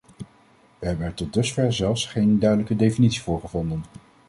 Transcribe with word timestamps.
We 0.79 0.87
hebben 0.87 1.05
er 1.05 1.13
tot 1.13 1.33
dusver 1.33 1.73
zelfs 1.73 2.05
geen 2.05 2.39
duidelijke 2.39 2.75
definitie 2.75 3.21
voor 3.21 3.39
gevonden. 3.39 3.83